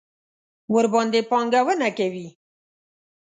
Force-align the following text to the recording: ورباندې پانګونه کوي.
ورباندې 0.73 1.21
پانګونه 1.29 1.89
کوي. 1.97 2.27